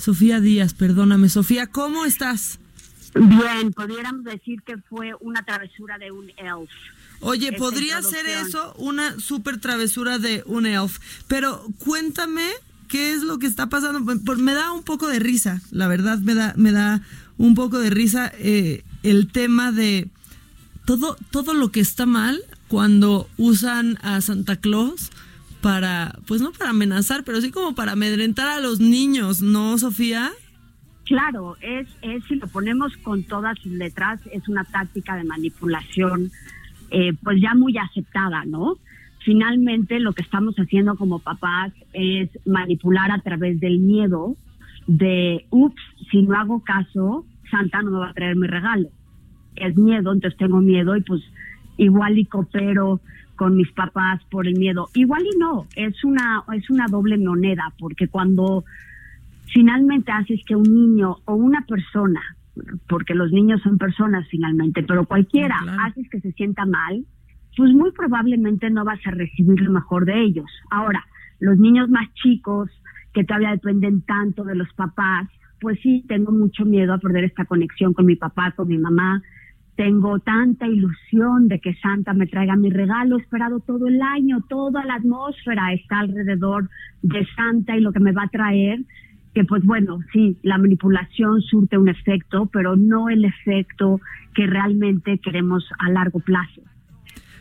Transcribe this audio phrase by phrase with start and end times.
[0.00, 1.28] Sofía Díaz, perdóname.
[1.28, 2.58] Sofía, ¿cómo estás?
[3.14, 6.70] Bien, pudiéramos decir que fue una travesura de un elf.
[7.20, 12.48] Oye, podría ser eso una super travesura de un elf, pero cuéntame
[12.88, 14.00] qué es lo que está pasando.
[14.38, 17.02] Me da un poco de risa, la verdad me da, me da
[17.36, 20.08] un poco de risa eh, el tema de
[20.86, 25.10] todo, todo lo que está mal cuando usan a Santa Claus
[25.62, 30.30] para, pues no para amenazar, pero sí como para amedrentar a los niños, ¿no, Sofía?
[31.04, 36.30] Claro, es, es, si lo ponemos con todas sus letras, es una táctica de manipulación,
[36.90, 38.76] eh, pues ya muy aceptada, ¿no?
[39.24, 44.36] Finalmente, lo que estamos haciendo como papás es manipular a través del miedo
[44.86, 48.88] de, ups, si no hago caso, Santa no me va a traer mi regalo.
[49.56, 51.22] Es miedo, entonces tengo miedo y pues
[51.76, 53.00] igual y coopero
[53.40, 54.88] con mis papás por el miedo.
[54.92, 58.64] Igual y no, es una, es una doble moneda, porque cuando
[59.46, 62.20] finalmente haces que un niño o una persona,
[62.86, 65.82] porque los niños son personas finalmente, pero cualquiera, Sí, claro.
[65.86, 67.06] haces que se sienta mal,
[67.56, 70.50] pues muy probablemente no vas a recibir lo mejor de ellos.
[70.70, 71.02] Ahora,
[71.38, 72.68] los niños más chicos
[73.14, 75.30] que todavía dependen tanto de los papás,
[75.62, 79.22] pues sí, tengo mucho miedo a perder esta conexión con mi papá, con mi mamá.
[79.80, 84.84] Tengo tanta ilusión de que Santa me traiga mi regalo esperado todo el año, toda
[84.84, 86.68] la atmósfera está alrededor
[87.00, 88.80] de Santa y lo que me va a traer,
[89.32, 94.02] que pues bueno, sí, la manipulación surte un efecto, pero no el efecto
[94.34, 96.60] que realmente queremos a largo plazo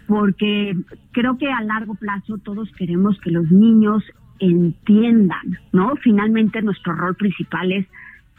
[0.07, 0.77] porque
[1.11, 4.01] creo que a largo plazo todos queremos que los niños
[4.39, 5.93] entiendan, ¿no?
[5.97, 7.85] Finalmente nuestro rol principal es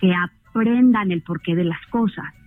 [0.00, 2.39] que aprendan el porqué de las cosas.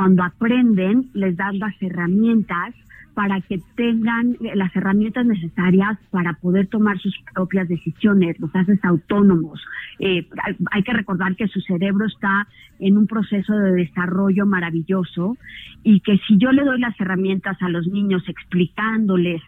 [0.00, 2.74] Cuando aprenden, les dan las herramientas
[3.12, 9.60] para que tengan las herramientas necesarias para poder tomar sus propias decisiones, los haces autónomos.
[9.98, 10.26] Eh,
[10.70, 15.36] hay que recordar que su cerebro está en un proceso de desarrollo maravilloso
[15.82, 19.42] y que si yo le doy las herramientas a los niños explicándoles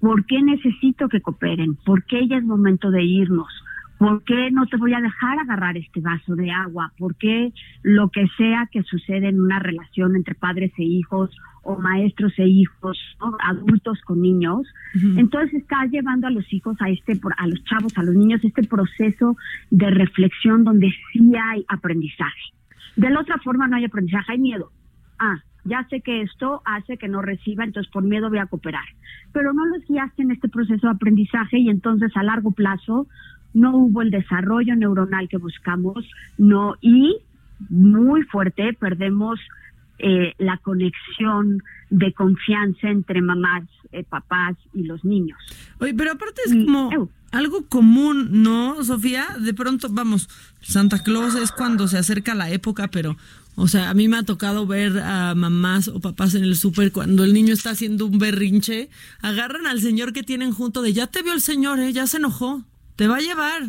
[0.00, 3.52] por qué necesito que cooperen, por qué ya es momento de irnos,
[4.02, 7.52] por qué no te voy a dejar agarrar este vaso de agua, por qué
[7.82, 11.30] lo que sea que sucede en una relación entre padres e hijos
[11.62, 13.36] o maestros e hijos, ¿no?
[13.44, 14.66] adultos con niños,
[15.16, 18.64] entonces está llevando a los hijos a este, a los chavos, a los niños, este
[18.64, 19.36] proceso
[19.70, 22.42] de reflexión donde sí hay aprendizaje.
[22.96, 24.72] De la otra forma no hay aprendizaje, hay miedo.
[25.20, 28.84] Ah, ya sé que esto hace que no reciba, entonces por miedo voy a cooperar.
[29.32, 33.06] Pero no los guiaste en este proceso de aprendizaje y entonces a largo plazo
[33.54, 36.04] no hubo el desarrollo neuronal que buscamos,
[36.38, 37.16] no y
[37.68, 39.38] muy fuerte perdemos
[39.98, 45.38] eh, la conexión de confianza entre mamás, eh, papás y los niños.
[45.78, 47.08] Oye, pero aparte es como eu.
[47.30, 49.28] algo común, ¿no, Sofía?
[49.38, 50.28] De pronto, vamos,
[50.60, 53.16] Santa Claus es cuando se acerca la época, pero,
[53.54, 56.90] o sea, a mí me ha tocado ver a mamás o papás en el súper
[56.90, 58.88] cuando el niño está haciendo un berrinche,
[59.20, 61.92] agarran al señor que tienen junto de, ya te vio el señor, ¿eh?
[61.92, 62.64] ya se enojó,
[63.02, 63.62] te va a llevar.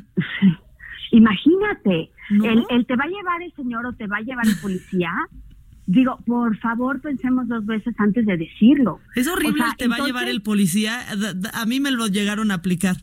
[1.12, 2.46] Imagínate, ¿No?
[2.46, 5.12] el, el te va a llevar el señor o te va a llevar el policía.
[5.88, 9.00] Digo, por favor, pensemos dos veces antes de decirlo.
[9.16, 11.00] Es horrible, O sea, te va a llevar el policía,
[11.54, 12.98] a mí me lo llegaron a aplicar.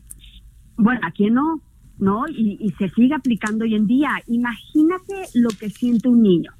[0.77, 1.61] Bueno, ¿a quién no?
[1.99, 2.23] ¿No?
[2.29, 4.11] Y, y se sigue aplicando hoy en día.
[4.27, 6.53] Imagínate lo que siente un niño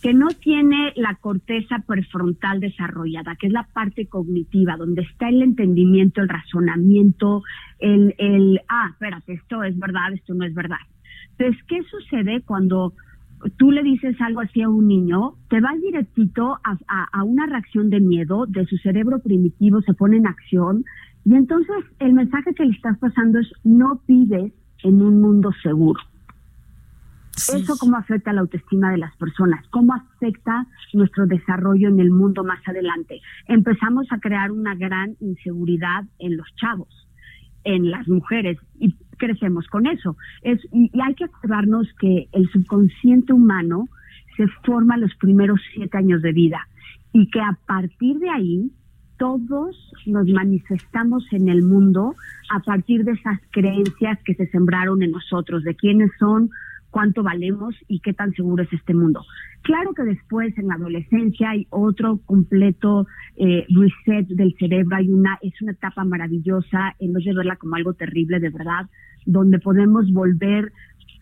[0.00, 5.42] que no tiene la corteza prefrontal desarrollada, que es la parte cognitiva, donde está el
[5.42, 7.42] entendimiento, el razonamiento,
[7.80, 10.78] el, el, ah, espérate, esto es verdad, esto no es verdad.
[11.36, 12.92] Entonces, ¿qué sucede cuando
[13.56, 15.34] tú le dices algo así a un niño?
[15.48, 19.94] Te vas directito a, a- a una reacción de miedo, de su cerebro primitivo se
[19.94, 20.84] pone en acción,
[21.24, 24.52] y entonces el mensaje que le estás pasando es no vives
[24.84, 26.00] en un mundo seguro.
[27.38, 32.44] Eso cómo afecta la autoestima de las personas, cómo afecta nuestro desarrollo en el mundo
[32.44, 33.20] más adelante.
[33.46, 36.88] Empezamos a crear una gran inseguridad en los chavos,
[37.64, 40.16] en las mujeres y crecemos con eso.
[40.42, 43.88] Es, y, y hay que acordarnos que el subconsciente humano
[44.36, 46.66] se forma los primeros siete años de vida
[47.12, 48.72] y que a partir de ahí
[49.18, 49.76] todos
[50.06, 52.14] nos manifestamos en el mundo
[52.50, 56.50] a partir de esas creencias que se sembraron en nosotros, de quiénes son,
[56.90, 59.24] cuánto valemos y qué tan seguro es este mundo.
[59.62, 63.06] Claro que después en la adolescencia hay otro completo
[63.36, 67.94] eh, reset del cerebro, hay una, es una etapa maravillosa, en vez de como algo
[67.94, 68.86] terrible de verdad,
[69.26, 70.72] donde podemos volver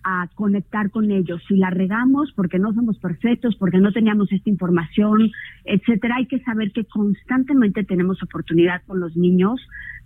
[0.08, 1.42] a conectar con ellos.
[1.48, 5.32] Si la regamos porque no somos perfectos, porque no teníamos esta información,
[5.64, 9.60] etcétera, hay que saber que constantemente tenemos oportunidad con los niños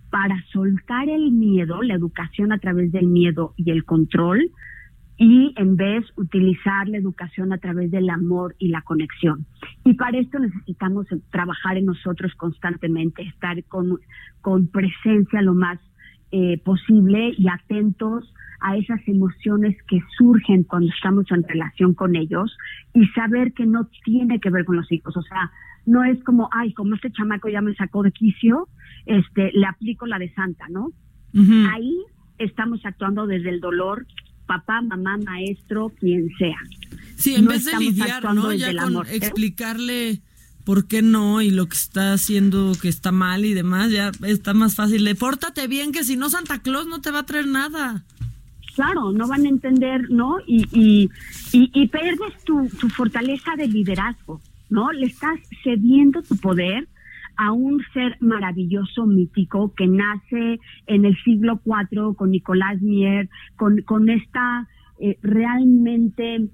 [0.09, 4.49] para soltar el miedo, la educación a través del miedo y el control,
[5.21, 9.45] y en vez utilizar la educación a través del amor y la conexión.
[9.85, 13.99] Y para esto necesitamos trabajar en nosotros constantemente, estar con,
[14.41, 15.79] con presencia lo más
[16.31, 22.57] eh, posible y atentos a esas emociones que surgen cuando estamos en relación con ellos
[22.95, 25.15] y saber que no tiene que ver con los hijos.
[25.15, 25.51] O sea,
[25.85, 28.69] no es como, ay, como este chamaco ya me sacó de quicio,
[29.05, 30.89] este, le aplico la de santa, ¿no?
[31.71, 31.95] Ahí
[32.39, 34.07] estamos actuando desde el dolor,
[34.45, 36.57] papá, mamá, maestro, quien sea.
[37.15, 38.51] Sí, en vez de lidiar, ¿no?
[38.53, 40.21] Ya con explicarle
[40.63, 44.53] por qué no y lo que está haciendo que está mal y demás, ya está
[44.53, 45.03] más fácil.
[45.03, 48.05] Le pórtate bien, que si no Santa Claus no te va a traer nada
[48.75, 50.37] claro, no van a entender, ¿no?
[50.47, 51.09] Y, y,
[51.51, 54.91] y, pierdes tu, tu fortaleza de liderazgo, ¿no?
[54.91, 56.87] Le estás cediendo tu poder
[57.41, 63.81] a un ser maravilloso, mítico, que nace en el siglo IV con Nicolás Mier, con,
[63.81, 64.67] con esta
[64.99, 66.49] eh, realmente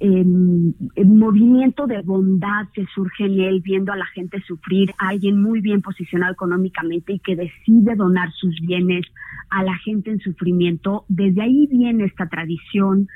[0.00, 0.72] em,
[1.04, 5.82] movimiento de bondad que surge en él, viendo a la gente sufrir, alguien muy bien
[5.82, 9.04] posicionado económicamente y que decide donar sus bienes
[9.50, 11.04] a la gente en sufrimiento.
[11.08, 13.06] Desde ahí viene esta tradición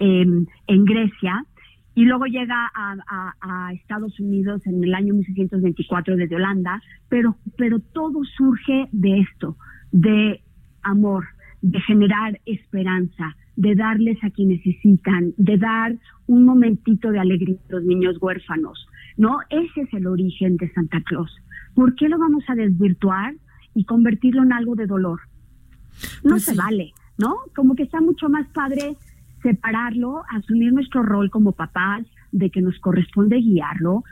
[0.00, 1.46] em, en Grecia
[1.94, 8.24] y luego llega a, Estados Unidos en el año 1624 desde Holanda, pero, pero todo
[8.36, 9.56] surge de esto,
[9.92, 10.42] de
[10.82, 11.24] amor,
[11.62, 15.96] de generar esperanza, de darles a quienes necesitan, de dar
[16.26, 18.88] un momentito de alegría a los niños huérfanos.
[19.16, 19.38] ¿no?
[19.50, 21.30] Ese es el origen de Santa Claus.
[21.74, 23.34] ¿Por qué lo vamos a desvirtuar
[23.74, 25.20] y convertirlo en algo de dolor?
[26.22, 27.36] No pues se vale, ¿no?
[27.54, 28.96] Como que está mucho más padre
[29.44, 34.02] separarlo, asumir nuestro rol como papás, de que nos corresponde guiarlo,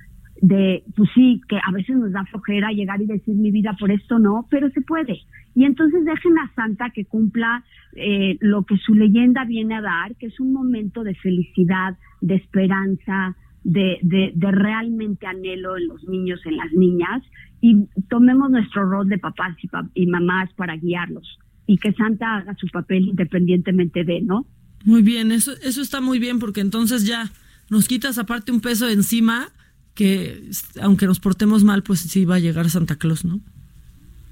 [0.40, 3.90] de, pues sí, que a veces nos da flojera llegar y decir mi vida por
[3.90, 5.18] esto no, pero se puede.
[5.54, 7.64] Y entonces dejen a Santa que cumpla
[7.96, 12.36] eh, lo que su leyenda viene a dar, que es un momento de felicidad, de
[12.36, 17.22] esperanza, de, de, de realmente anhelo en los niños, en las niñas,
[17.60, 22.54] y tomemos nuestro rol de papás y, y mamás para guiarlos y que Santa haga
[22.54, 24.46] su papel independientemente de, ¿no?
[24.84, 27.30] Muy bien, eso, eso está muy bien porque entonces ya
[27.70, 29.48] nos quitas aparte un peso encima
[29.94, 30.50] que
[30.80, 33.40] aunque nos portemos mal, pues sí va a llegar Santa Claus, ¿no?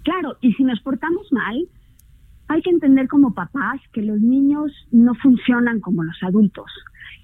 [0.02, 1.68] Claro, y si nos portamos mal,
[2.48, 6.70] hay que entender como papás que los niños no funcionan como los adultos,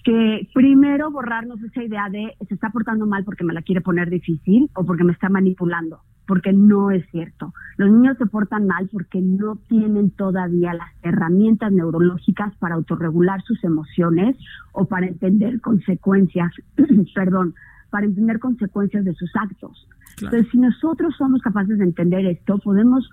[0.04, 4.10] que primero borrarnos esa idea de se está portando mal porque me la quiere poner
[4.10, 7.52] difícil o porque me está manipulando porque no es cierto.
[7.76, 13.62] Los niños se portan mal porque no tienen todavía las herramientas neurológicas para autorregular sus
[13.64, 14.36] emociones
[14.72, 16.52] o para entender consecuencias,
[17.14, 17.54] perdón,
[17.90, 19.88] para entender consecuencias de sus actos.
[20.20, 23.08] Entonces, si nosotros somos capaces de entender esto, podemos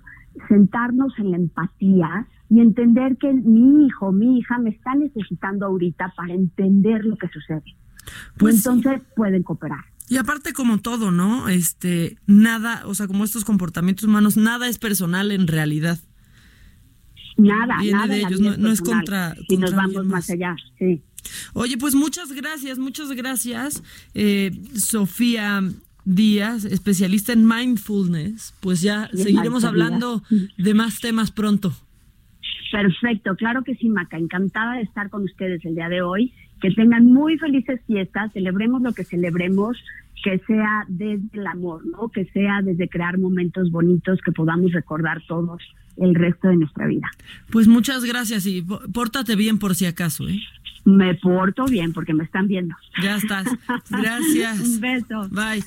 [0.48, 6.12] sentarnos en la empatía y entender que mi hijo, mi hija me está necesitando ahorita
[6.16, 7.62] para entender lo que sucede.
[8.38, 9.84] Pues entonces pueden cooperar.
[10.08, 11.48] Y aparte como todo, ¿no?
[11.48, 15.98] Este, nada, o sea, como estos comportamientos humanos, nada es personal en realidad.
[17.36, 20.30] Nada, nada de ellos, no, es contra, si nos vamos más.
[20.30, 21.02] allá, sí.
[21.54, 23.82] Oye, pues muchas gracias, muchas gracias,
[24.14, 25.62] eh, Sofía
[26.04, 28.54] Díaz, especialista en mindfulness.
[28.60, 30.22] Pues ya seguiremos hablando
[30.58, 31.74] de más temas pronto.
[32.70, 34.18] Perfecto, claro que sí, Maca.
[34.18, 36.32] Encantada de estar con ustedes el día de hoy
[36.64, 39.76] que tengan muy felices fiestas, celebremos lo que celebremos,
[40.22, 42.08] que sea desde el amor, ¿no?
[42.08, 45.60] Que sea desde crear momentos bonitos que podamos recordar todos
[45.98, 47.06] el resto de nuestra vida.
[47.50, 50.40] Pues muchas gracias y pórtate bien por si acaso, ¿eh?
[50.86, 52.74] Me porto bien porque me están viendo.
[53.02, 53.46] Ya estás.
[53.90, 54.60] Gracias.
[54.60, 55.28] Un beso.
[55.30, 55.62] Bye.